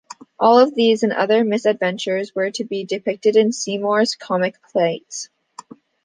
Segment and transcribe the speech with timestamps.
[0.39, 5.29] All these and other misadventures were to be depicted in Seymour's comic plates.